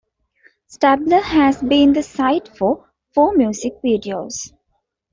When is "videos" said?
3.85-4.51